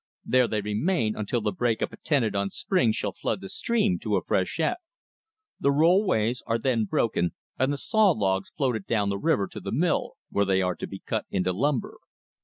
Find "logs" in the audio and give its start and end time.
8.09-8.49